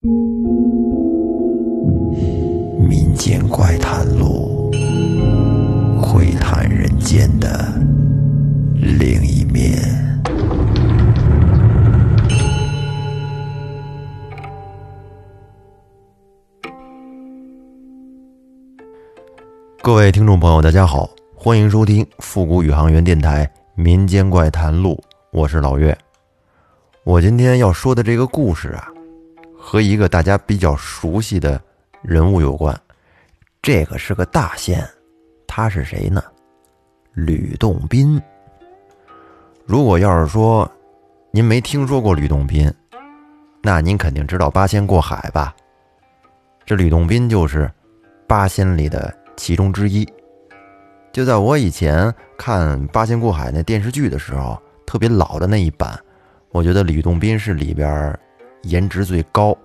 [0.00, 0.12] 民
[3.16, 4.70] 间怪谈录，
[6.00, 7.68] 会谈人间的
[8.78, 9.76] 另一面。
[19.82, 23.44] 各位听众朋友，大家好，欢迎收听复古宇航员电台
[23.74, 24.90] 《民间怪谈录》，
[25.32, 25.98] 我是老岳。
[27.02, 28.86] 我今天要说的这个故事啊，
[29.70, 31.60] 和一个大家比较熟悉的
[32.00, 32.74] 人物有关。
[33.60, 34.82] 这个是个大仙，
[35.46, 36.24] 他是谁呢？
[37.12, 38.18] 吕洞宾。
[39.66, 40.66] 如果要是说
[41.30, 42.72] 您没听说过吕洞宾，
[43.62, 45.54] 那您肯定知道八仙过海吧？
[46.64, 47.70] 这吕洞宾就是
[48.26, 50.08] 八仙里的其中之一。
[51.12, 55.94] 就在我以前看《八仙过海》那电视剧的时候，特别老的那一版。
[56.52, 58.18] 我觉得吕洞宾是里边
[58.62, 59.56] 颜值最高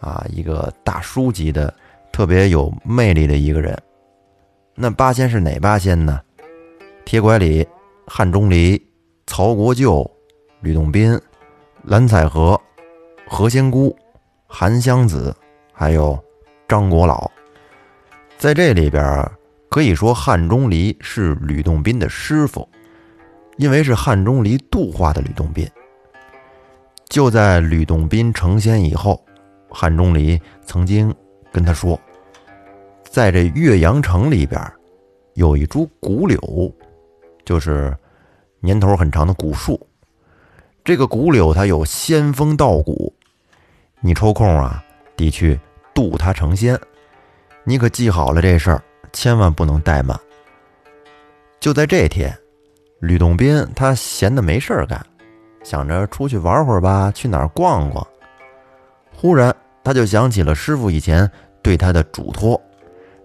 [0.00, 1.72] 啊，一个大叔级的，
[2.12, 3.76] 特别有魅力的一个人。
[4.74, 6.20] 那八仙是哪八仙呢？
[7.04, 7.66] 铁拐李、
[8.06, 8.80] 汉钟离、
[9.26, 10.08] 曹国舅、
[10.60, 11.20] 吕洞宾、
[11.84, 12.60] 蓝采和、
[13.26, 13.96] 何仙姑、
[14.46, 15.34] 韩湘子，
[15.72, 16.18] 还有
[16.68, 17.30] 张国老。
[18.38, 19.30] 在这里边，
[19.68, 22.66] 可以说汉钟离是吕洞宾的师傅，
[23.56, 25.68] 因为是汉钟离度化的吕洞宾。
[27.10, 29.20] 就在吕洞宾成仙以后，
[29.68, 31.12] 汉钟离曾经
[31.52, 32.00] 跟他说，
[33.02, 34.62] 在这岳阳城里边，
[35.34, 36.38] 有一株古柳，
[37.44, 37.92] 就是
[38.60, 39.78] 年头很长的古树。
[40.84, 43.12] 这个古柳它有仙风道骨，
[44.00, 44.82] 你抽空啊
[45.16, 45.58] 得去
[45.92, 46.78] 渡它成仙。
[47.64, 48.80] 你可记好了这事儿，
[49.12, 50.16] 千万不能怠慢。
[51.58, 52.32] 就在这天，
[53.00, 55.04] 吕洞宾他闲的没事儿干。
[55.62, 58.06] 想着出去玩会儿吧，去哪儿逛逛？
[59.14, 61.30] 忽然，他就想起了师傅以前
[61.62, 62.60] 对他的嘱托，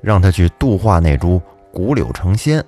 [0.01, 2.63] 让他去度化那株古柳成仙。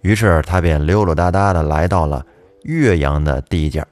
[0.00, 2.24] 于是，他便溜溜达达的来到了
[2.62, 3.88] 岳阳的地界儿。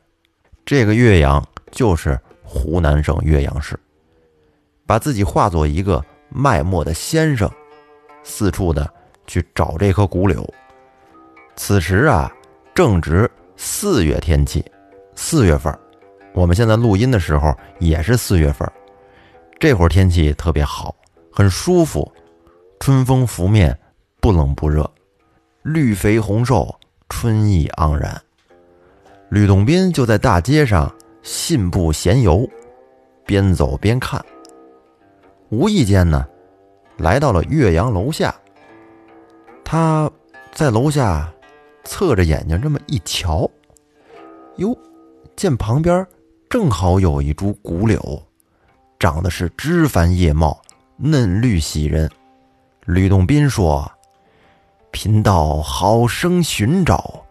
[0.64, 3.78] 这个岳阳就是湖南省岳阳市，
[4.86, 7.50] 把自己化作一个卖墨的先生，
[8.22, 8.88] 四处的
[9.26, 10.46] 去找这棵古柳。
[11.56, 12.32] 此时啊，
[12.74, 13.30] 正值。
[13.56, 14.64] 四月天气，
[15.14, 15.76] 四月份，
[16.32, 18.70] 我们现在录音的时候也是四月份，
[19.60, 20.94] 这会儿天气特别好，
[21.30, 22.10] 很舒服，
[22.80, 23.78] 春风拂面，
[24.20, 24.90] 不冷不热，
[25.62, 26.74] 绿肥红瘦，
[27.08, 28.20] 春意盎然。
[29.28, 30.92] 吕洞宾就在大街上
[31.22, 32.48] 信步闲游，
[33.24, 34.24] 边走边看，
[35.50, 36.26] 无意间呢，
[36.96, 38.34] 来到了岳阳楼下，
[39.62, 40.10] 他
[40.52, 41.32] 在楼下。
[41.84, 43.50] 侧着眼睛这么一瞧，
[44.56, 44.76] 哟，
[45.36, 46.06] 见旁边
[46.48, 48.22] 正好有一株古柳，
[48.98, 50.60] 长得是枝繁叶茂，
[50.96, 52.10] 嫩绿喜人。
[52.84, 53.90] 吕洞宾说
[54.90, 57.24] ：“贫道好生寻找，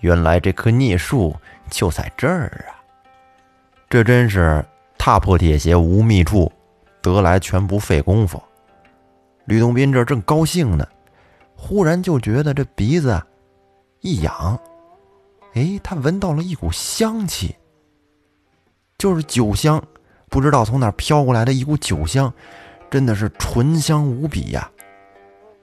[0.00, 1.34] 原来这棵孽树
[1.70, 2.80] 就在这儿啊！
[3.88, 4.64] 这真是
[4.98, 6.50] 踏破铁鞋无觅处，
[7.00, 8.42] 得来全不费工夫。”
[9.46, 10.86] 吕洞宾这正高兴呢，
[11.54, 13.22] 忽然就觉得这鼻子。
[14.00, 14.58] 一仰，
[15.54, 17.56] 哎，他闻到了一股香气，
[18.98, 19.82] 就是酒香，
[20.28, 22.32] 不知道从哪飘过来的一股酒香，
[22.90, 24.70] 真的是醇香无比呀。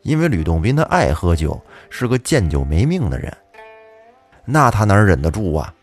[0.02, 3.32] 因为吕洞宾他爱喝酒，是个见酒没命的人，
[4.44, 5.74] 那他哪忍得住啊？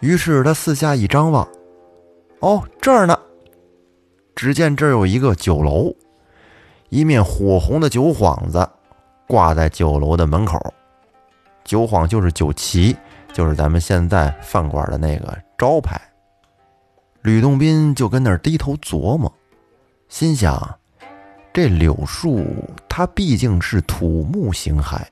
[0.00, 1.48] 于是他四下一张望，
[2.40, 3.18] 哦，这儿呢。
[4.34, 5.94] 只见这儿有一个酒楼，
[6.88, 8.66] 一面火红的酒幌子
[9.26, 10.58] 挂在酒楼的门口。
[11.64, 12.96] 酒幌就是酒旗，
[13.32, 16.00] 就是咱们现在饭馆的那个招牌。
[17.22, 19.32] 吕洞宾就跟那儿低头琢磨，
[20.08, 20.78] 心想：
[21.52, 22.46] 这柳树
[22.88, 25.02] 它毕竟是土木形骸，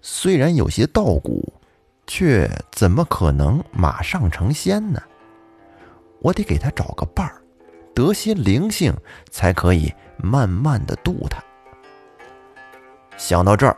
[0.00, 1.52] 虽然有些道骨，
[2.06, 5.00] 却怎么可能马上成仙呢？
[6.20, 7.42] 我得给他找个伴儿，
[7.94, 8.94] 得些灵性，
[9.30, 11.42] 才可以慢慢的渡他。
[13.18, 13.76] 想到这儿。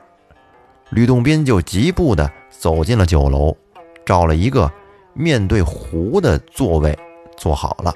[0.90, 3.56] 吕洞宾就疾步的走进了酒楼，
[4.04, 4.70] 找了一个
[5.12, 6.96] 面对湖的座位
[7.36, 7.92] 坐好了。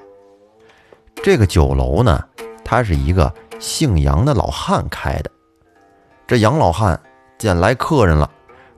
[1.23, 2.25] 这个酒楼呢，
[2.65, 5.31] 他是一个姓杨的老汉开的。
[6.27, 7.01] 这杨老汉
[7.39, 8.31] 见来客人了，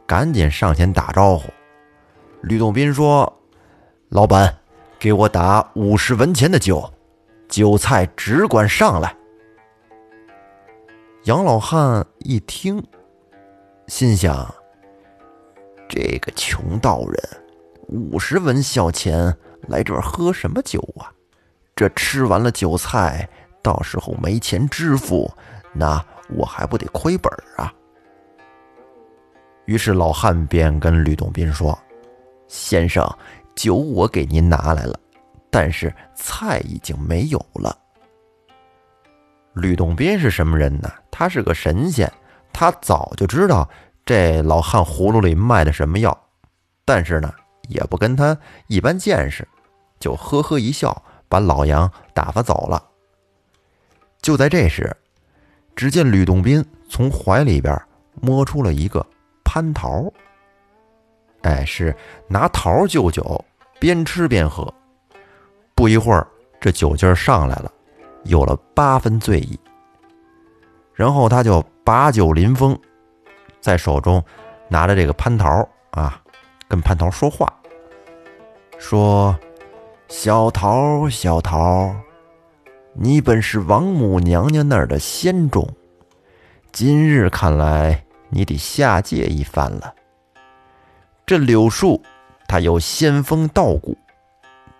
[0.06, 1.48] 赶紧上前打招呼。
[2.42, 3.32] 吕洞宾说
[4.08, 4.54] ：“老板，
[4.98, 6.90] 给我打五十文钱的酒，
[7.48, 9.14] 酒菜只管上来。”
[11.24, 12.82] 杨老汉一听。
[13.90, 14.48] 心想：
[15.88, 17.42] 这个穷道人，
[17.88, 21.10] 五十文小钱来这儿喝什么酒啊？
[21.74, 23.28] 这吃完了酒菜，
[23.60, 25.28] 到时候没钱支付，
[25.72, 26.00] 那
[26.36, 27.74] 我还不得亏本啊？”
[29.66, 31.76] 于是老汉便跟吕洞宾说
[32.46, 33.04] ：“先生，
[33.56, 34.96] 酒我给您拿来了，
[35.50, 37.76] 但是菜已经没有了。”
[39.54, 40.88] 吕洞宾是什么人呢？
[41.10, 42.10] 他是个神仙，
[42.52, 43.68] 他早就知道
[44.04, 46.16] 这老汉葫芦里卖的什么药，
[46.84, 47.32] 但是呢，
[47.68, 48.36] 也不跟他
[48.66, 49.46] 一般见识，
[49.98, 52.82] 就呵呵一笑，把老杨打发走了。
[54.20, 54.94] 就在这时，
[55.74, 57.80] 只见吕洞宾从怀里边
[58.20, 59.04] 摸出了一个
[59.44, 60.12] 蟠桃，
[61.42, 61.96] 哎，是
[62.28, 63.42] 拿桃就酒，
[63.78, 64.72] 边吃边喝。
[65.74, 66.26] 不一会儿，
[66.60, 67.72] 这酒劲儿上来了。
[68.24, 69.58] 有了八分醉意，
[70.92, 72.78] 然后他就把酒临风，
[73.60, 74.24] 在手中
[74.68, 76.22] 拿着这个蟠桃啊，
[76.68, 77.52] 跟蟠桃说话，
[78.78, 79.36] 说
[80.06, 81.92] ：“小桃，小桃，
[82.94, 85.68] 你本是王母娘娘那儿的仙种，
[86.70, 89.92] 今日看来你得下界一番了。
[91.26, 92.00] 这柳树
[92.46, 93.98] 它有仙风道骨。”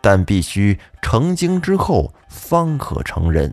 [0.01, 3.53] 但必须成精之后方可成人，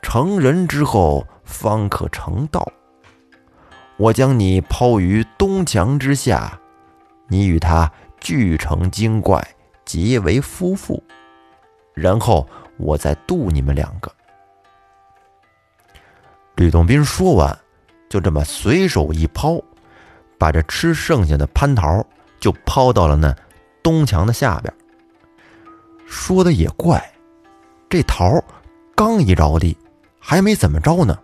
[0.00, 2.66] 成人之后方可成道。
[3.96, 6.58] 我将你抛于东墙之下，
[7.28, 7.90] 你与他
[8.20, 9.42] 俱成精怪，
[9.84, 11.02] 结为夫妇，
[11.94, 12.46] 然后
[12.76, 14.12] 我再渡你们两个。
[16.56, 17.58] 吕洞宾说完，
[18.08, 19.58] 就这么随手一抛，
[20.38, 22.04] 把这吃剩下的蟠桃
[22.38, 23.34] 就抛到了那
[23.82, 24.72] 东墙的下边。
[26.06, 27.02] 说的也怪，
[27.88, 28.42] 这桃
[28.94, 29.76] 刚一着地，
[30.20, 31.18] 还没怎么着呢，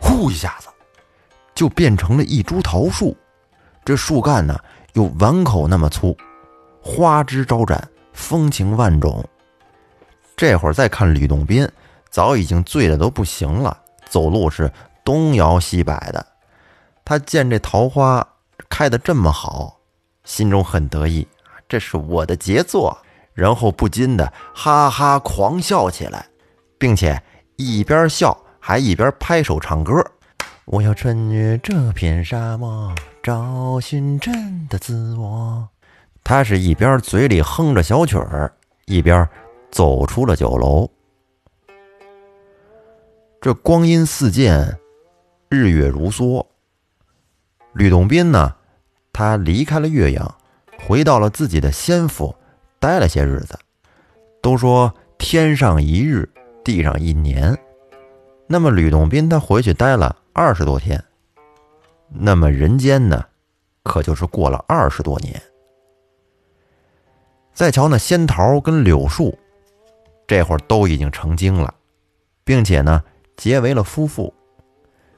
[0.00, 0.68] 呼一下子，
[1.58, 3.16] 就变成了一株桃树。
[3.84, 4.56] 这树干呢，
[4.92, 6.16] 有碗口那么粗，
[6.80, 9.28] 花枝招展，风情万种。
[10.36, 11.68] 这会儿再看吕洞宾，
[12.10, 13.76] 早已经醉的都不行了，
[14.08, 14.70] 走路是
[15.04, 16.24] 东摇西摆的。
[17.04, 18.24] 他见这桃花
[18.68, 19.80] 开得这么好，
[20.22, 21.26] 心中很得意，
[21.68, 22.96] 这是我的杰作。
[23.34, 26.24] 然后不禁的哈哈狂笑起来，
[26.78, 27.20] 并且
[27.56, 29.92] 一边笑还一边拍手唱歌。
[30.70, 35.66] 我要穿越这片沙漠，找寻真的自我。
[36.22, 38.52] 他是一边嘴里哼着小曲儿，
[38.84, 39.26] 一边
[39.70, 40.86] 走出了酒楼。
[43.40, 44.78] 这光阴似箭，
[45.48, 46.44] 日月如梭。
[47.72, 48.54] 吕洞宾呢，
[49.10, 50.34] 他离开了岳阳，
[50.86, 52.36] 回到了自己的仙府。
[52.78, 53.58] 待了些日子，
[54.42, 56.28] 都说天上一日，
[56.62, 57.58] 地上一年。
[58.48, 61.04] 那么吕洞宾他回去待了二十多天，
[62.08, 63.24] 那么人间呢，
[63.82, 65.40] 可就是过了二十多年。
[67.52, 69.38] 再瞧那仙桃跟柳树，
[70.26, 71.74] 这会儿都已经成精了，
[72.42, 73.04] 并且呢
[73.36, 74.32] 结为了夫妇，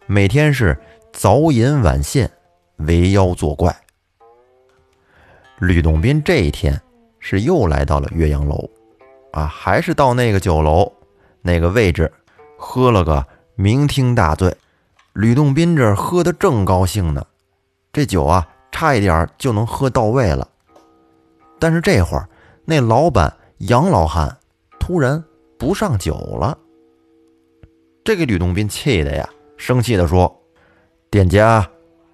[0.07, 0.79] 每天是
[1.13, 2.31] 早饮晚献，
[2.77, 3.75] 为妖作怪。
[5.59, 6.81] 吕洞宾这一天。
[7.23, 8.67] 是又来到了岳阳楼，
[9.33, 10.91] 啊，还是到那个酒楼
[11.43, 12.11] 那个位置，
[12.61, 13.27] 喝了个
[13.57, 14.55] 酩酊大醉。
[15.15, 17.27] 吕洞宾这喝的正高兴呢，
[17.93, 20.47] 这酒啊，差一点就能喝到位了。
[21.59, 22.29] 但是这会儿，
[22.67, 24.37] 那老板杨老汉
[24.79, 25.23] 突然
[25.59, 26.57] 不上酒了，
[28.05, 30.31] 这给吕洞宾气的呀，生气的说
[31.11, 31.67] ：“店家，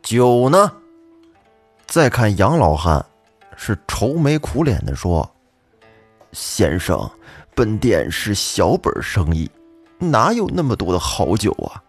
[0.03, 0.73] 酒呢？”
[1.87, 3.05] 再看杨老汉。
[3.59, 5.27] 是愁眉苦脸的说
[6.31, 7.11] ：“先生，
[7.55, 9.51] 本店是小本生意，
[9.99, 11.83] 哪有那么多的好酒啊？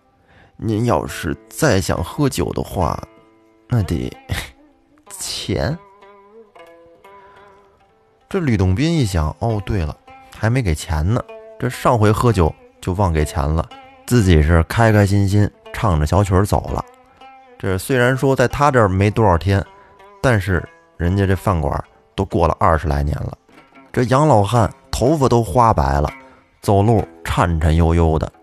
[0.55, 3.01] 您要是再想喝酒的话，
[3.67, 4.11] 那得
[5.19, 5.77] 钱。”
[8.29, 9.95] 这吕洞宾一想，哦，对了，
[10.37, 11.21] 还没给钱呢。
[11.59, 13.67] 这上回喝酒就忘给钱了，
[14.05, 16.83] 自己是开开心心唱着小曲儿走了。
[17.57, 19.65] 这虽然说在他这儿没多少天，
[20.21, 20.63] 但是。
[20.97, 21.71] 人家这饭馆
[22.15, 23.37] 都过了二十来年了，
[23.93, 26.09] 这杨老汉头发都花白了，
[26.59, 27.07] 走路
[27.37, 28.33] 颤颤悠悠的。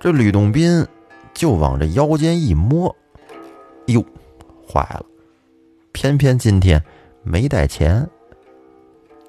[0.00, 0.86] 这吕洞宾
[1.34, 2.96] 就往这腰间一摸，
[3.88, 4.02] 哟，
[4.66, 5.04] 坏了！
[5.92, 6.82] 偏偏今天
[7.22, 8.08] 没带钱，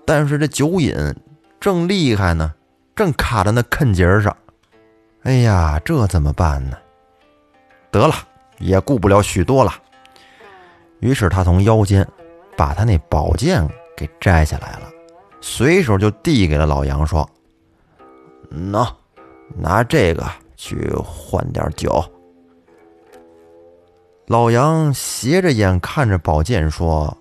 [0.05, 0.95] 但是这酒瘾
[1.59, 2.53] 正厉害呢，
[2.95, 4.33] 正卡在那坑节上。
[5.23, 6.77] 哎呀，这怎么办呢？
[7.91, 8.15] 得了，
[8.59, 9.73] 也顾不了许多了。
[11.01, 12.07] 于是他从腰间。
[12.57, 14.89] 把他那宝剑给摘下来了，
[15.41, 17.29] 随手就递给了老杨，说
[18.55, 18.87] ：“喏，
[19.55, 22.03] 拿这个去换点酒。”
[24.27, 27.15] 老杨斜着眼看着宝剑说：“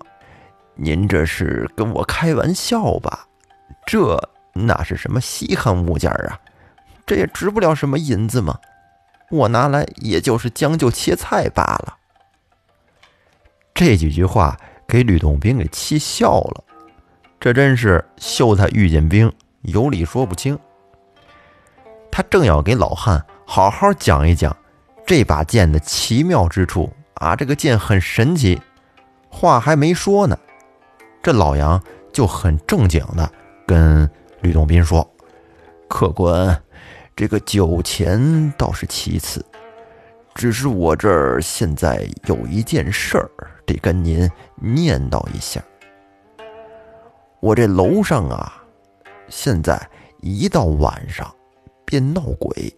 [0.73, 3.27] 您这是跟我开玩笑吧？
[3.85, 4.19] 这
[4.53, 6.39] 那是什么稀罕物件啊？
[7.05, 8.59] 这也值不了什么银子嘛。
[9.29, 11.95] 我拿来也就是将就切菜罢了。
[13.73, 16.63] 这几句话给吕洞宾给气笑了，
[17.39, 20.57] 这真是秀才遇见兵，有理说不清。
[22.15, 24.55] 他正要给老汉好好讲一讲
[25.05, 28.61] 这把剑的奇妙之处啊，这个剑很神奇。
[29.29, 30.39] 话还没说呢，
[31.21, 33.29] 这老杨就很正经的
[33.67, 35.05] 跟吕洞宾说
[35.89, 36.57] ：“客官，
[37.17, 39.45] 这个酒钱倒是其次，
[40.33, 43.29] 只是我这儿现在有一件事儿。”
[43.67, 45.61] 得跟您念叨一下，
[47.41, 48.63] 我这楼上啊，
[49.27, 49.77] 现在
[50.21, 51.29] 一到晚上
[51.85, 52.73] 便闹鬼，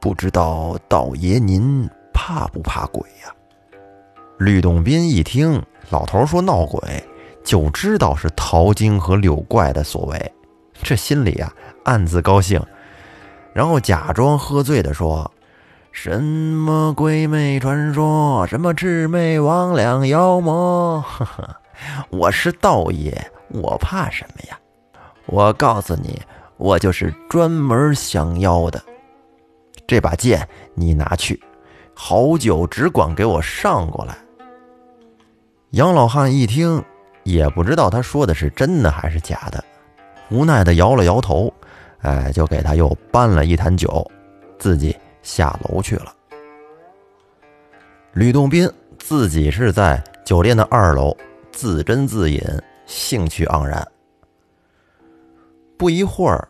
[0.00, 3.34] 不知道道爷您怕不怕鬼呀？
[4.38, 6.80] 吕洞宾一听老头说闹鬼，
[7.44, 10.32] 就知道是陶晶和柳怪的所为，
[10.82, 11.52] 这心里啊
[11.84, 12.64] 暗自高兴，
[13.52, 15.30] 然后假装喝醉的说。
[15.90, 18.46] 什么鬼魅传说？
[18.46, 21.00] 什么魑魅魍魉妖魔？
[21.00, 21.56] 呵呵，
[22.10, 24.56] 我是道爷，我怕什么呀？
[25.26, 26.22] 我告诉你，
[26.58, 28.82] 我就是专门降妖的。
[29.86, 31.42] 这把剑你拿去，
[31.94, 34.18] 好酒只管给我上过来。
[35.70, 36.84] 杨老汉一听，
[37.22, 39.64] 也不知道他说的是真的还是假的，
[40.30, 41.50] 无奈的摇了摇头，
[42.00, 44.06] 哎，就给他又搬了一坛酒，
[44.58, 44.94] 自己。
[45.20, 46.14] 下楼去了。
[48.12, 51.14] 吕洞宾自己是在酒店的二楼
[51.52, 52.40] 自斟自饮，
[52.86, 53.86] 兴趣盎然。
[55.78, 56.48] 不一会儿，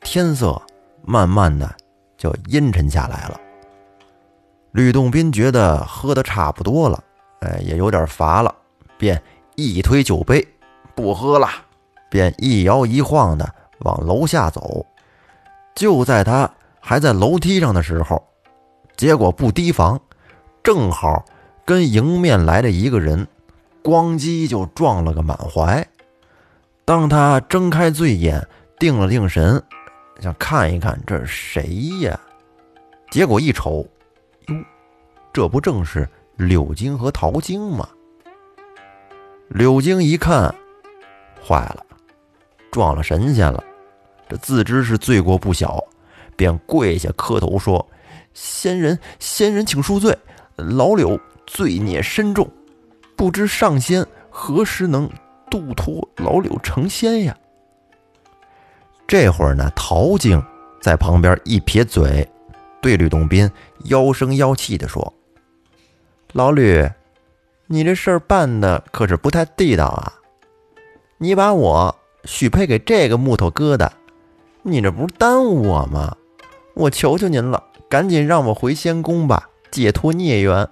[0.00, 0.60] 天色
[1.02, 1.72] 慢慢的
[2.18, 3.40] 就阴沉下来了。
[4.72, 7.02] 吕洞宾觉得喝的差不多了，
[7.40, 8.54] 哎，也有点乏了，
[8.98, 9.22] 便
[9.54, 10.46] 一推酒杯，
[10.94, 11.48] 不喝了，
[12.10, 13.48] 便一摇一晃的
[13.80, 14.84] 往楼下走。
[15.74, 16.50] 就在他。
[16.82, 18.24] 还在楼梯上的时候，
[18.96, 20.00] 结果不提防，
[20.62, 21.26] 正好
[21.62, 23.28] 跟迎面来的一个人，
[23.84, 25.86] 咣叽就撞了个满怀。
[26.90, 28.44] 当他睁开醉眼，
[28.76, 29.62] 定了定神，
[30.18, 32.18] 想看一看这是谁呀？
[33.12, 33.86] 结果一瞅，
[34.48, 34.56] 哟，
[35.32, 37.88] 这不正是柳京和陶晶吗？
[39.50, 40.52] 柳京一看，
[41.40, 41.86] 坏了，
[42.72, 43.62] 撞了神仙了，
[44.28, 45.80] 这自知是罪过不小。
[46.34, 47.88] 便跪下磕头说
[48.34, 50.18] ：“仙人，仙人，请恕罪。
[50.56, 52.50] 老柳罪孽深重，
[53.14, 55.08] 不知上仙何时能
[55.50, 57.36] 度脱老柳成仙呀？”
[59.06, 60.42] 这会儿呢，陶晶
[60.80, 62.26] 在旁边一撇嘴，
[62.80, 63.50] 对吕洞宾
[63.86, 65.12] 妖声妖气的说
[66.32, 66.88] ：“老吕，
[67.66, 70.14] 你这事儿办的可是不太地道啊！
[71.18, 73.90] 你把我许配给这个木头疙瘩，
[74.62, 76.16] 你这不是耽误我吗？”
[76.74, 80.66] 我求求您了，赶紧让我回仙宫吧，解脱孽缘。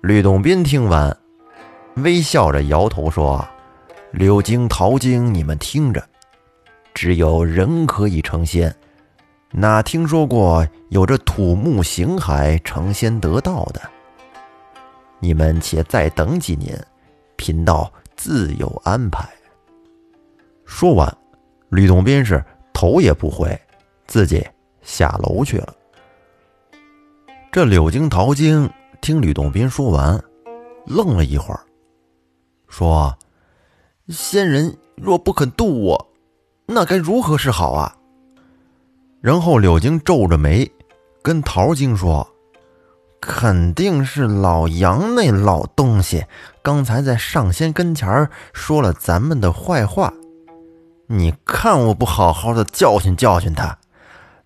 [0.00, 1.16] 吕洞宾听完，
[1.96, 3.46] 微笑着摇头说
[4.12, 6.02] ：“柳京、桃京，你们听着，
[6.94, 8.74] 只有人可以成仙，
[9.50, 13.80] 哪听说过有着土木形骸成仙得道的？
[15.20, 16.82] 你们且再等几年，
[17.36, 19.28] 贫道自有安排。”
[20.64, 21.18] 说完，
[21.68, 23.58] 吕洞宾是头也不回。
[24.06, 24.46] 自己
[24.82, 25.74] 下楼去了。
[27.50, 28.68] 这柳京、桃京
[29.00, 30.22] 听吕洞宾说完，
[30.86, 31.60] 愣了一会儿，
[32.72, 33.14] 说
[34.08, 36.08] ：“仙人若不肯渡我，
[36.64, 37.94] 那该如何是好啊？”
[39.20, 40.72] 然后柳京皱着眉，
[41.20, 42.26] 跟桃晶说
[43.20, 46.24] ：“肯定是老杨那老东西，
[46.62, 50.10] 刚才在上仙跟前说了咱们的坏话。
[51.08, 53.76] 你看我不好好的教训教训他。”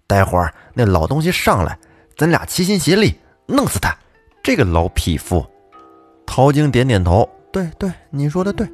[0.08, 1.78] 待会儿那老东西上来，
[2.16, 3.14] 咱俩齐心协力
[3.46, 3.96] 弄死他！
[4.42, 5.46] 这个老匹夫。
[6.26, 8.68] 陶晶点点头，对对，你说的对。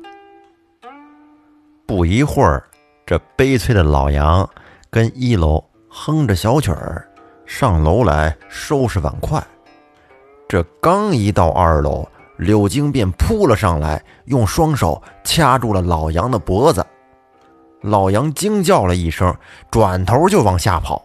[1.87, 2.69] 不一会儿，
[3.07, 4.49] 这悲催的老杨
[4.91, 7.09] 跟一楼哼着小曲儿
[7.47, 9.41] 上楼来收拾碗筷。
[10.49, 12.05] 这刚一到二楼，
[12.39, 16.85] 柳晶便扑了上来，用双手掐住了老杨的脖子。
[17.83, 19.33] 老杨惊叫了一声，
[19.71, 21.01] 转头就往下跑。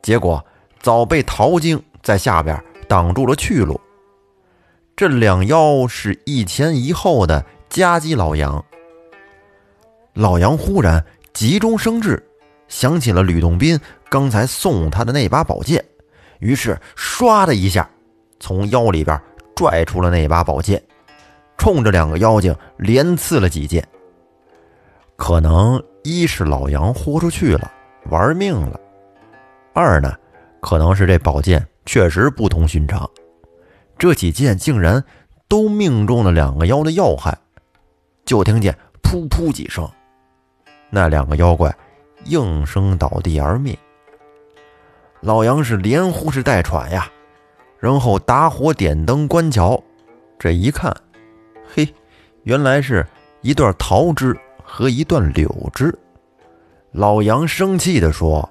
[0.00, 0.46] 结果
[0.78, 2.56] 早被陶晶在下边
[2.86, 3.80] 挡住了去路。
[4.98, 8.64] 这两妖是一前一后的夹击老杨。
[10.12, 12.20] 老杨忽然急中生智，
[12.66, 13.78] 想起了吕洞宾
[14.10, 15.84] 刚才送他的那把宝剑，
[16.40, 17.88] 于是唰的一下
[18.40, 19.16] 从腰里边
[19.54, 20.82] 拽出了那把宝剑，
[21.56, 23.86] 冲着两个妖精连刺了几剑。
[25.14, 27.70] 可能一是老杨豁出去了，
[28.10, 28.76] 玩命了；
[29.72, 30.12] 二呢，
[30.60, 33.08] 可能是这宝剑确实不同寻常，
[33.98, 35.02] 这几剑竟然
[35.48, 37.36] 都命中了两个妖的要害。
[38.24, 39.90] 就听见噗噗几声，
[40.90, 41.74] 那两个妖怪
[42.24, 43.76] 应声倒地而灭。
[45.20, 47.10] 老杨是连呼是带喘呀，
[47.80, 49.82] 然后打火点灯观瞧，
[50.38, 50.94] 这一看，
[51.74, 51.88] 嘿，
[52.44, 53.04] 原来是
[53.40, 55.92] 一段桃枝和一段柳枝。
[56.92, 58.48] 老杨生气地说：“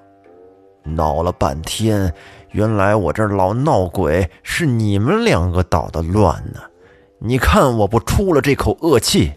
[0.84, 2.14] 闹了半天，
[2.52, 6.62] 原来我这老闹鬼是你们两个捣的乱呢！
[7.20, 9.32] 你看我不出了这口恶气！”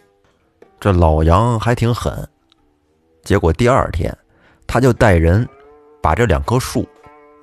[0.78, 2.26] 这老杨还挺狠，
[3.22, 4.16] 结果第二天，
[4.66, 5.46] 他就带人
[6.00, 6.88] 把这两棵树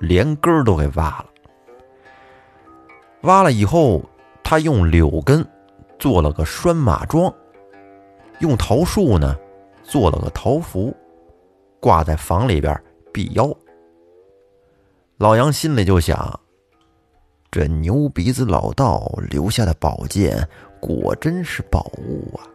[0.00, 1.26] 连根儿都给挖了。
[3.22, 4.02] 挖了以后，
[4.42, 5.46] 他用柳根
[5.98, 7.32] 做了个拴马桩，
[8.40, 9.36] 用桃树呢
[9.84, 10.96] 做了个桃符，
[11.78, 12.80] 挂在房里边
[13.12, 13.48] 辟妖。
[15.18, 16.38] 老杨心里就想：
[17.50, 20.48] 这牛鼻子老道留下的宝剑，
[20.80, 22.46] 果真是宝物啊！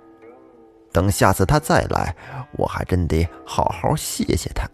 [0.93, 2.15] 等下次他再来，
[2.53, 4.65] 我还真得好好谢谢他，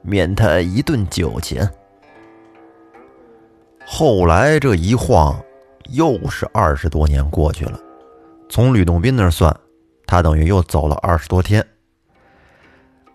[0.00, 1.70] 免他一顿酒钱。
[3.84, 5.38] 后来这一晃，
[5.90, 7.78] 又是二十多年过去了。
[8.48, 9.54] 从吕洞宾那儿算，
[10.06, 11.62] 他等于又走了二十多天。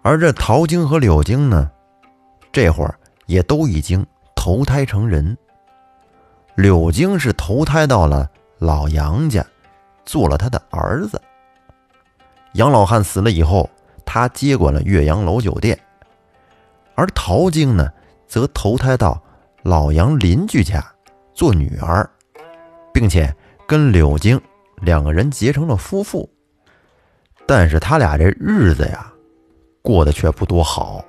[0.04, 1.72] 而这陶晶和柳晶呢，
[2.52, 2.94] 这会儿
[3.28, 4.06] 也都已经
[4.36, 5.38] 投胎成人。
[6.56, 9.46] 柳晶是投胎到了老杨家，
[10.04, 11.22] 做了他的儿子。
[12.54, 13.70] 杨老汉死了以后，
[14.04, 15.80] 他接管了岳阳楼酒店，
[16.96, 17.92] 而陶晶呢，
[18.28, 19.22] 则投胎到
[19.62, 20.84] 老杨邻居家
[21.36, 22.10] 做女儿，
[22.92, 23.32] 并且
[23.68, 24.42] 跟柳晶
[24.78, 26.28] 两个人结成了夫妇。
[27.46, 29.14] 但是他俩这日子呀，
[29.84, 31.06] 过得却不多好，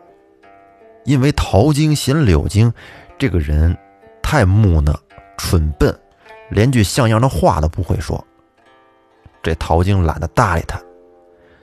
[1.09, 2.71] 因为陶晶嫌柳晶
[3.19, 3.75] 这个人
[4.23, 4.95] 太木讷、
[5.39, 5.99] 蠢笨，
[6.51, 8.23] 连句像样的话都不会说。
[9.43, 10.79] 这陶晶懒得搭理他。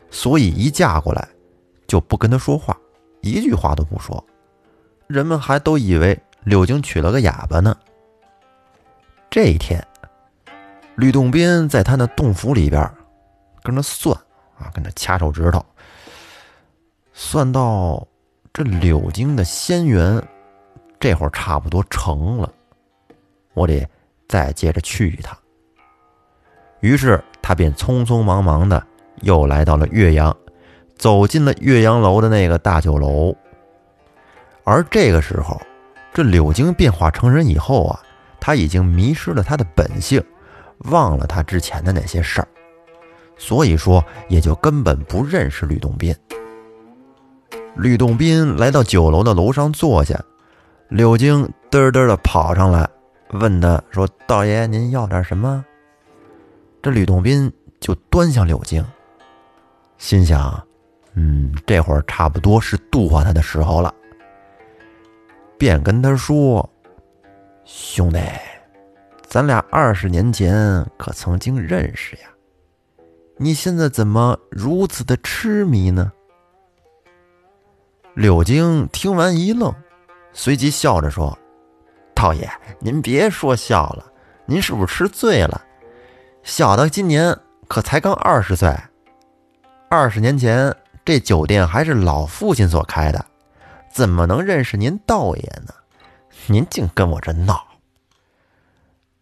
[0.10, 1.28] 所以一嫁过来，
[1.86, 2.76] 就不跟他说话，
[3.22, 4.26] 一句话都不说。
[5.06, 7.78] 人们还都以为柳晶娶了个哑巴呢。
[9.30, 9.86] 这一天，
[10.96, 12.92] 吕洞宾在他那洞府里边，
[13.62, 14.18] 跟着算
[14.58, 15.64] 啊，跟着掐手指头，
[17.14, 18.08] 算到
[18.56, 20.24] 这柳京的仙缘，
[20.98, 22.50] 这会儿差不多成了，
[23.54, 23.86] 我得
[24.30, 25.38] 再接着去一趟。
[26.80, 28.82] 于是他便匆匆忙忙的。
[29.24, 30.34] 又来到了岳阳，
[30.98, 33.36] 走进了岳阳楼的那个大酒楼。
[34.64, 35.62] 而这个时候，
[36.14, 38.00] 这柳京变化成人以后啊，
[38.40, 40.24] 他已经迷失了他的本性，
[40.92, 42.48] 忘了他之前的那些事儿，
[43.38, 46.16] 所以说也就根本不认识吕洞宾。
[47.76, 50.18] 吕洞宾来到酒楼的楼上坐下，
[50.88, 52.90] 柳晶嘚嘚的跑上来，
[53.34, 55.64] 问他说：“道爷，您要点什么？”
[56.82, 58.84] 这吕洞宾就端向柳晶。
[59.98, 60.66] 心想，
[61.16, 63.94] 嗯，这会儿差不多是度化他的时候了，
[65.58, 66.70] 便跟他说
[67.66, 68.20] ：“兄弟，
[69.28, 72.30] 咱俩二十年前可曾经认识呀？
[73.38, 76.10] 你现在怎么如此的痴迷呢？”
[78.16, 79.76] 柳京听完一愣，
[80.32, 81.38] 随即笑着说
[82.16, 82.50] ：“道爷，
[82.80, 84.06] 您别说笑了，
[84.46, 85.62] 您是不是吃醉了？
[86.42, 88.74] 小的今年可才刚二十岁。”
[89.92, 90.74] 二十年前，
[91.04, 93.24] 这酒店还是老父亲所开的，
[93.92, 95.74] 怎么能认识您道爷呢？
[96.48, 97.68] 您净跟我这闹。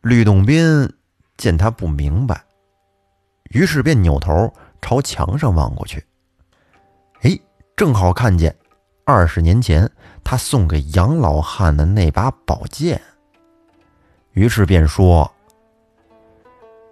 [0.01, 0.88] 吕洞宾
[1.36, 2.43] 见他不明白，
[3.49, 4.53] 于是便扭头
[4.84, 6.06] 朝墙上望过去。
[7.21, 7.39] 哎，
[7.75, 8.56] 正好看见
[9.05, 9.89] 二十年前
[10.23, 13.01] 他送给杨老汉的那把宝剑。
[14.31, 15.31] 于是便说：“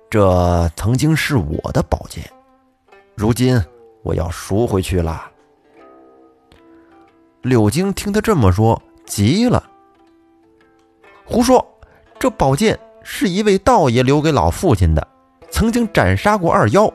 [0.10, 2.24] 这曾经是我的宝剑，
[3.16, 3.62] 如今。”
[4.04, 5.30] 我要赎回去了。
[7.44, 9.64] 柳京听他这么说，急了
[11.24, 11.64] ：“胡说！
[12.18, 15.08] 这宝剑是一位道爷留给老父亲的，
[15.52, 16.92] 曾经斩杀过二妖。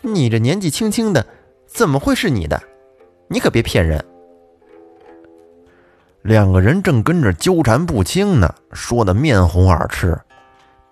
[0.00, 1.24] 你这年纪轻轻的，
[1.68, 2.60] 怎么会是你的？
[3.28, 4.04] 你可别骗人！”
[6.22, 10.18] 两个人正跟着纠缠不清呢，说的面红耳赤。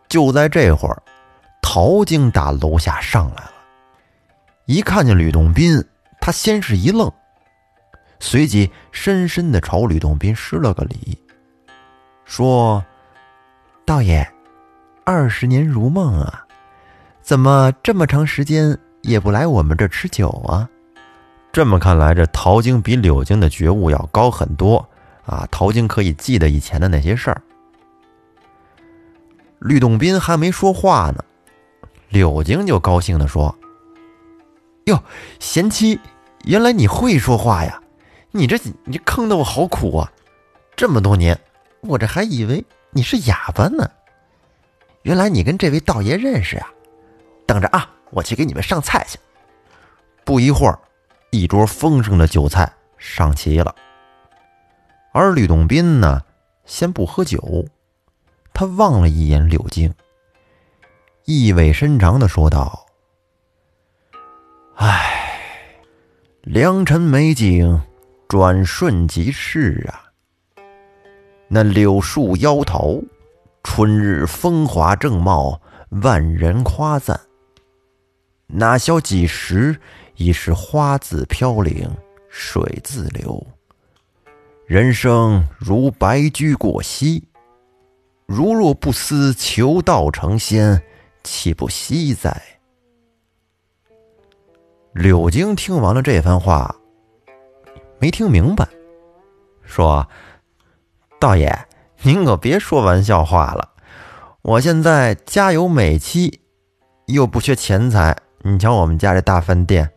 [0.08, 1.02] 就在这会儿，
[1.60, 3.52] 陶晶打楼下上来了。
[4.66, 5.84] 一看见吕洞宾，
[6.20, 7.10] 他先是一愣，
[8.18, 11.18] 随即深深的朝吕洞宾施了个礼，
[12.24, 12.84] 说
[13.84, 14.28] ：“道爷，
[15.04, 16.44] 二十年如梦啊，
[17.20, 20.68] 怎么这么长时间也不来我们这吃酒啊？
[21.52, 24.88] 这么看来，这陶晶比柳晶的觉悟要高很多
[25.26, 25.46] 啊！
[25.50, 27.42] 陶晶可以记得以前的那些事儿。
[29.58, 31.24] 吕洞宾还没说话呢，
[32.08, 33.56] 柳晶就高兴地说
[34.86, 35.02] ：“哟，
[35.38, 35.98] 贤妻，
[36.44, 37.82] 原来你会说话呀！
[38.30, 40.12] 你这你坑得我好苦啊！
[40.76, 41.38] 这么多年，
[41.80, 43.90] 我这还以为你是哑巴呢。
[45.02, 46.70] 原来你跟这位道爷认识啊！
[47.46, 49.18] 等着啊，我去给你们上菜去。”
[50.24, 50.78] 不一会儿。
[51.32, 53.74] 一桌丰盛的酒菜上齐了，
[55.18, 56.22] 而吕洞宾呢，
[56.66, 57.64] 先不喝酒。
[58.52, 59.94] 他望了一眼柳晶，
[61.24, 62.84] 意味深长的说道
[64.76, 65.40] ：“唉，
[66.42, 67.80] 良辰美景，
[68.28, 70.12] 转瞬即逝啊！
[71.48, 73.02] 那柳树腰头，
[73.62, 75.58] 春日风华正茂，
[76.02, 77.18] 万人夸赞。
[78.48, 79.80] 哪消几时？”
[80.16, 81.90] 已是花自飘零，
[82.28, 83.46] 水自流。
[84.66, 87.22] 人生如白驹过隙，
[88.26, 90.82] 如若不思求道成仙，
[91.22, 92.42] 岂不惜哉？
[94.92, 96.74] 柳京听完了这番话，
[98.00, 98.66] 没听明白，
[99.62, 100.04] 说
[101.20, 101.56] ：“道爷，
[102.02, 103.70] 您可别说玩笑话了。
[104.42, 106.40] 我现在家有美妻，
[107.06, 108.16] 又不缺钱财。
[108.42, 109.88] 你瞧我们家这大饭店。”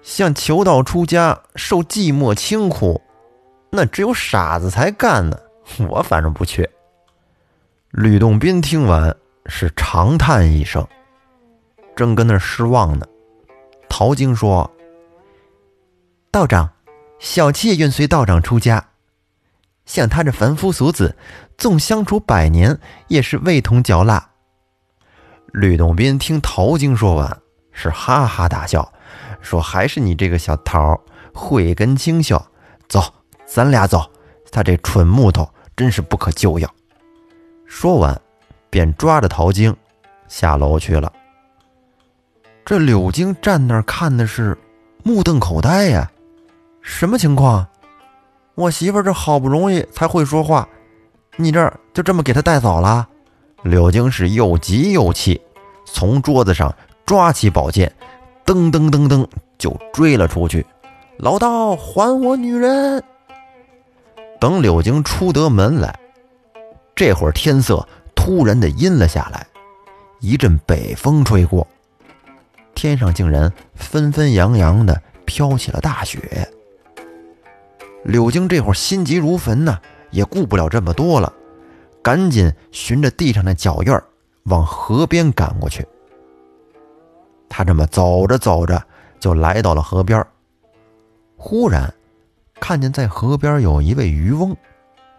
[0.00, 3.01] 像求道出家受寂寞清苦，
[3.74, 5.36] 那只有傻子才干呢。
[5.88, 6.68] 我反正不去。
[7.90, 10.86] 吕洞宾听完是长叹一声，
[11.96, 13.06] 正跟那失望呢。
[13.88, 14.70] 陶晶说
[16.30, 16.68] ：“道长，
[17.18, 18.84] 小妾愿随道长出家。
[19.86, 21.16] 像他这凡夫俗子，
[21.56, 24.30] 纵相处百年，也是味同嚼蜡。”
[25.52, 27.40] 吕洞宾听陶晶说完，
[27.72, 28.92] 是哈哈大笑。
[29.40, 31.00] 说还是你这个小桃
[31.32, 32.42] 慧根清秀，
[32.88, 33.12] 走，
[33.52, 34.10] 咱俩走。
[34.50, 36.68] 他这蠢木头真是不可救药。
[37.66, 38.18] 说完，
[38.70, 39.74] 便抓着陶晶
[40.28, 41.12] 下楼去了。
[42.64, 44.56] 这柳晶站那儿看的是
[45.02, 46.10] 目瞪口呆呀，
[46.80, 47.66] 什么情况？
[48.54, 50.68] 我媳妇这好不容易才会说话，
[51.36, 53.08] 你这就这么给她带走了？
[53.62, 55.40] 柳晶是又急又气，
[55.86, 56.74] 从桌子上
[57.06, 57.90] 抓起宝剑。
[58.44, 60.66] 噔噔噔噔，就追了出去。
[61.18, 63.02] 老道，还我女人！
[64.42, 65.96] 等柳京出得门来，
[66.96, 69.46] 这会儿天色突然的阴了下来，
[70.18, 71.64] 一阵北风吹过，
[72.74, 76.18] 天上竟然纷纷扬扬的飘起了大雪。
[78.02, 79.78] 柳京这会儿心急如焚呐，
[80.10, 81.32] 也顾不了这么多了，
[82.02, 84.02] 赶紧循着地上的脚印儿
[84.46, 85.86] 往河边赶过去。
[87.48, 88.82] 他这么走着走着，
[89.20, 90.26] 就来到了河边
[91.36, 91.94] 忽然，
[92.62, 94.56] 看见在河边有一位渔翁，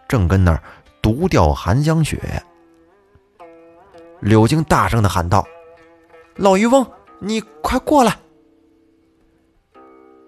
[0.08, 0.62] 正跟那儿
[1.02, 2.42] 独钓寒江雪。
[4.20, 5.46] 柳京大声的喊道
[6.36, 8.16] ：“老渔翁，你快过来！”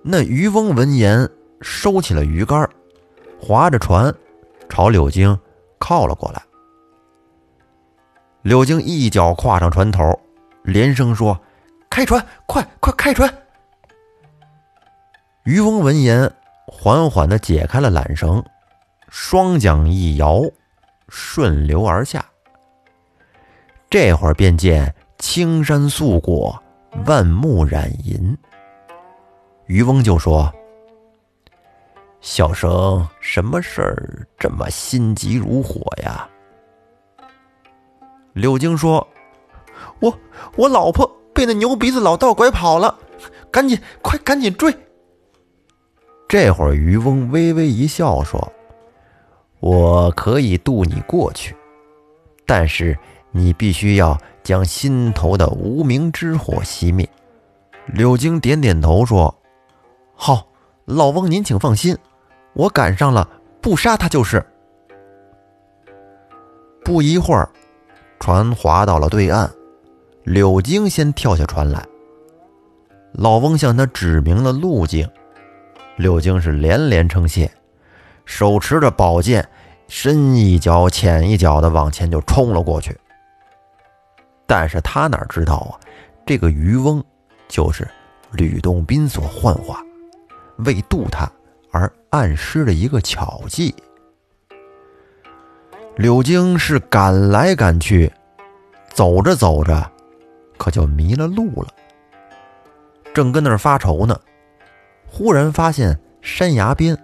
[0.04, 1.26] 那渔翁闻言，
[1.62, 2.68] 收起了鱼竿，
[3.40, 4.14] 划着船，
[4.68, 5.36] 朝柳京
[5.78, 6.42] 靠了过来。
[8.42, 10.20] 柳京一脚跨上船头，
[10.64, 11.40] 连声说。
[11.88, 13.32] 开船，快快开船！
[15.44, 16.30] 渔翁闻言，
[16.66, 18.42] 缓缓的解开了缆绳，
[19.08, 20.42] 双桨一摇，
[21.08, 22.24] 顺流而下。
[23.88, 26.60] 这会儿便见青山素裹，
[27.06, 28.36] 万木染银。
[29.66, 30.52] 渔翁就说
[32.20, 36.28] ：“小生什么事儿这么心急如火呀？”
[38.34, 39.06] 柳京说
[40.00, 40.18] ：“我
[40.56, 42.98] 我老婆。”被那牛鼻子老道拐跑了，
[43.50, 44.74] 赶紧快赶紧追！
[46.28, 48.52] 这会儿渔翁微微一笑，说
[49.60, 51.54] ：“我可以渡你过去，
[52.44, 52.98] 但是
[53.30, 57.08] 你必须要将心头的无名之火熄灭。”
[57.86, 59.32] 柳京点点头说
[60.16, 60.48] ：“好，
[60.84, 61.96] 老翁您请放心，
[62.54, 63.28] 我赶上了，
[63.60, 64.44] 不杀他就是。”
[66.84, 67.48] 不一会儿，
[68.18, 69.48] 船划到了对岸。
[70.24, 71.86] 柳京先跳下船来，
[73.12, 75.08] 老翁向他指明了路径，
[75.96, 77.50] 柳京是连连称谢，
[78.24, 79.48] 手持着宝剑，
[79.88, 82.96] 深一脚浅一脚的往前就冲了过去。
[84.46, 85.72] 但是他哪知道啊，
[86.24, 87.02] 这个渔翁
[87.48, 87.88] 就是
[88.32, 89.82] 吕洞宾所幻化，
[90.58, 91.30] 为渡他
[91.72, 93.74] 而暗施的一个巧计。
[95.96, 98.12] 柳京是赶来赶去，
[98.92, 99.90] 走着走着。
[100.58, 101.68] 可就迷了路了，
[103.12, 104.18] 正跟那儿发愁呢，
[105.06, 106.96] 忽然发现山崖边，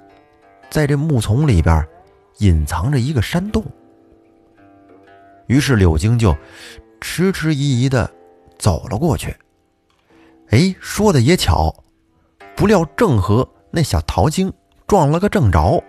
[0.70, 1.86] 在这木丛里边
[2.38, 3.64] 隐藏着一个山洞。
[5.46, 6.36] 于是柳京就
[7.00, 8.10] 迟迟疑疑的
[8.58, 9.36] 走了过去。
[10.50, 11.74] 哎，说的也巧，
[12.54, 14.52] 不料正和那小桃精
[14.86, 15.82] 撞了个正着。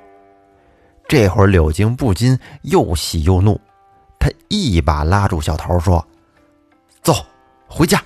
[1.07, 3.59] 这会儿柳京不禁又喜又怒，
[4.19, 6.05] 他一把拉住小桃说
[7.03, 7.13] ：“走，
[7.67, 8.01] 回家！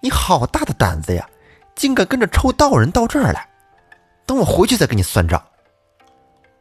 [0.00, 1.28] 你好大的胆子呀，
[1.78, 3.48] 竟敢跟着臭道人到这儿来！
[4.26, 5.40] 等我回去再跟你算账。”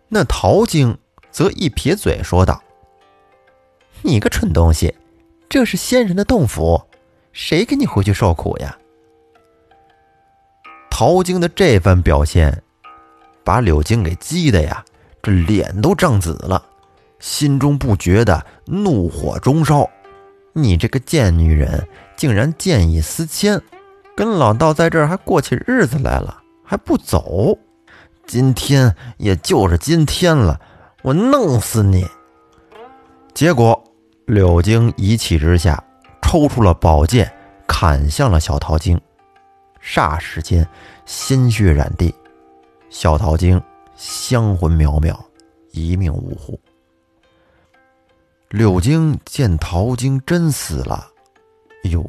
[0.08, 0.96] 那陶精
[1.32, 2.62] 则一撇嘴说道。
[4.04, 4.96] 你个蠢东西，
[5.50, 6.80] 这是仙人的洞府，
[7.34, 8.78] 谁跟你回去受苦呀？
[10.92, 12.62] 陶晶的这番表现，
[13.44, 14.86] 把柳晶给激的呀，
[15.24, 16.64] 这脸都涨紫了，
[17.20, 19.90] 心中不觉得怒火中烧。
[20.54, 23.60] 你这个贱女人，竟然见异思迁，
[24.18, 27.56] 跟老道在这儿还过起日子来了，还不走？
[28.26, 30.60] 今天也就是今天了，
[31.04, 32.04] 我弄死你！
[33.36, 33.84] 结果。
[34.26, 35.82] 柳京一气之下，
[36.22, 37.32] 抽出了宝剑，
[37.66, 39.00] 砍向了小桃精。
[39.82, 40.68] 霎时间，
[41.06, 42.14] 鲜血染地，
[42.90, 43.62] 小桃精
[43.96, 45.16] 香魂渺渺，
[45.72, 46.60] 一命呜呼。
[48.50, 51.08] 柳京见桃精真死了，
[51.86, 52.04] 哎呦，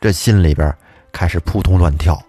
[0.00, 0.76] 这心里边
[1.12, 2.20] 开始扑通乱跳，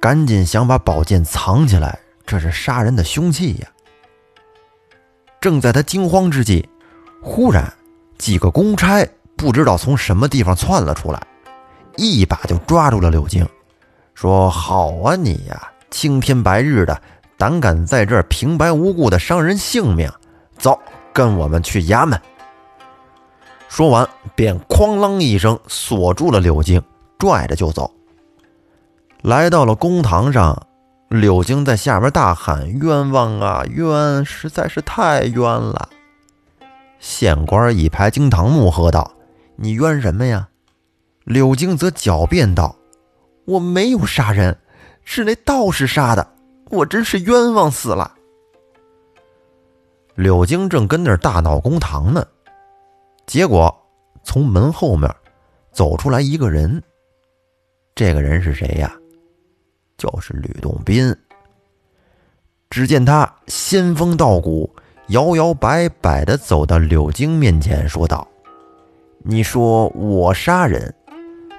[0.00, 3.68] 赶紧想把宝剑藏起来，这是杀人的凶器呀。
[5.40, 6.68] 正在他惊慌之际，
[7.22, 7.72] 忽然。
[8.18, 9.02] 几个公差
[9.34, 11.26] 不知道从什么地方窜了出来，
[11.96, 13.48] 一把就抓住了柳京，
[14.12, 17.00] 说：“好啊，你呀，青天白日的，
[17.38, 20.06] 胆敢在这儿平白无故的伤人性命，
[20.58, 20.78] 走，
[21.14, 22.20] 跟我们去衙门。”
[23.70, 26.82] 说完，便哐啷一声锁住了柳京，
[27.18, 27.90] 拽着就走。
[29.22, 30.66] 来到了公堂上，
[31.08, 35.90] 柳京在下边大喊：“冤枉啊，冤，实在是太冤了。”
[36.98, 39.12] 县官一拍惊堂木，喝道
[39.56, 40.48] ：“你冤什么呀？”
[41.24, 42.74] 柳京则狡辩道
[43.44, 44.56] ：“我没有杀人，
[45.04, 46.26] 是那道士杀的，
[46.70, 48.14] 我真是冤枉死了。”
[50.16, 52.26] 柳京正跟那儿大闹公堂呢，
[53.26, 53.74] 结果
[54.22, 55.14] 从门后面
[55.72, 56.82] 走出来一个人。
[57.94, 58.90] 这个人是谁呀？
[60.00, 61.14] 就是吕洞宾。
[62.70, 64.74] 只见他仙风道骨。
[65.10, 68.24] 摇摇摆摆的走到柳京面前，说道
[69.26, 70.94] ：“你说我杀人，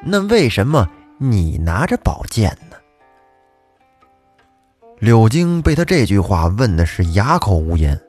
[0.05, 2.77] 那为什么你拿着宝剑呢？”
[4.99, 7.99] 柳京被他这句话问的是哑口无言，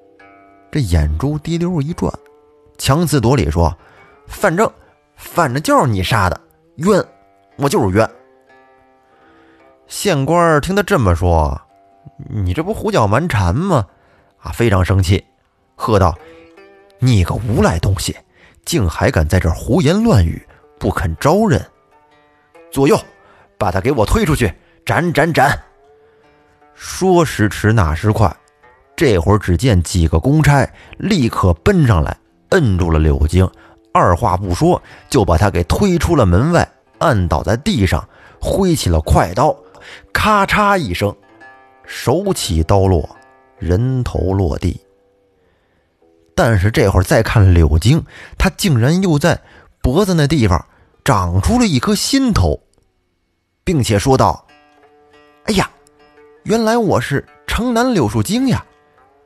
[0.70, 2.12] 这眼珠滴溜一转，
[2.78, 3.76] 强词夺理说
[4.28, 4.70] ：“反正，
[5.16, 6.40] 反正就是你杀的，
[6.76, 7.04] 冤，
[7.56, 8.08] 我就是冤。”
[9.92, 11.60] 县官听他这么说，
[12.30, 13.84] 你这不胡搅蛮缠吗？
[14.38, 15.22] 啊，非常生气。
[15.76, 16.16] 喝道
[16.98, 18.16] ：“你个无赖东西，
[18.64, 20.42] 竟还敢在这儿胡言乱语，
[20.78, 21.62] 不肯招认！
[22.70, 22.98] 左右，
[23.58, 24.50] 把他给我推出去，
[24.86, 25.62] 斩斩斩！”
[26.72, 28.34] 说时迟，那时快，
[28.96, 32.16] 这会儿只见几个公差立刻奔上来，
[32.48, 33.46] 摁住了柳京，
[33.92, 38.08] 二话不说就把他给推出了门外，按倒在地上，
[38.40, 39.54] 挥起了快刀，
[40.12, 41.14] 咔嚓一声，
[41.86, 43.08] 手起刀落，
[43.58, 44.80] 人头落地。
[46.34, 48.02] 但是这会儿再看柳京，
[48.38, 49.38] 他竟然又在
[49.82, 50.64] 脖子那地方
[51.04, 52.58] 长出了一颗新头，
[53.64, 54.44] 并且说道
[55.44, 55.70] ：“哎呀，
[56.44, 58.64] 原来我是城南柳树精呀！”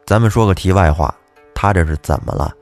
[0.05, 1.15] 咱们说个题外话，
[1.55, 2.53] 他这是怎么了？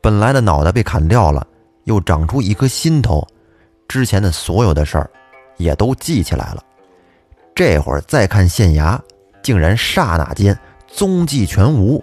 [0.00, 1.46] 本来的脑袋被砍掉了，
[1.84, 3.26] 又长出一颗新头，
[3.88, 5.10] 之前的所有的事儿
[5.56, 6.62] 也都记起来了。
[7.58, 8.96] 这会儿再看县衙，
[9.42, 12.00] 竟然刹那间踪迹全无。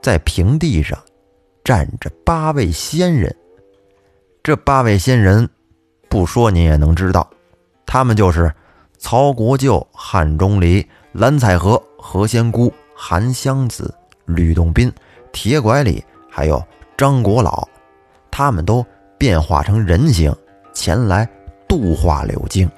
[0.00, 0.96] 在平地上
[1.64, 3.34] 站着八位仙人，
[4.40, 5.50] 这八位仙人
[6.08, 7.28] 不说您也能知道，
[7.86, 8.54] 他们就是
[8.98, 13.92] 曹国舅、汉钟离、蓝采和、何仙姑、韩湘子、
[14.26, 14.92] 吕洞宾、
[15.32, 16.62] 铁拐李，还有
[16.96, 17.66] 张国老，
[18.30, 18.86] 他们都
[19.18, 20.32] 变化成人形
[20.72, 21.28] 前来
[21.66, 22.70] 度化柳京。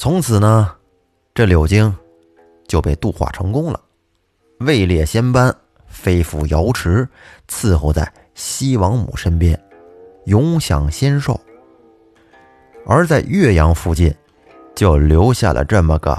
[0.00, 0.74] 从此呢，
[1.34, 1.94] 这柳京
[2.66, 3.78] 就被度化成功了。
[4.60, 5.54] 位列仙班，
[5.88, 7.06] 飞赴瑶池，
[7.46, 9.62] 伺候在西王母身边，
[10.24, 11.38] 永享仙寿。
[12.86, 14.10] 而在岳阳附近，
[14.74, 16.18] 就留下了这么个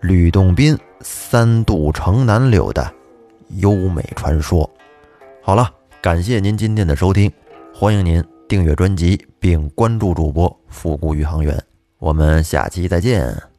[0.00, 2.92] 吕洞宾三渡城南柳的
[3.58, 4.68] 优美传说。
[5.40, 5.72] 好了，
[6.02, 7.30] 感谢您今天的收听，
[7.72, 11.56] 欢迎您订阅专辑并关注主播复古宇航员，
[12.04, 13.53] 我们下期再见。